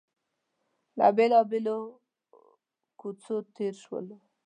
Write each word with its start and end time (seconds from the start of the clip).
له 0.97 1.07
بېلابېلو 1.17 1.77
کوڅو 2.99 3.35
تېر 3.55 3.73
شولو. 3.83 4.17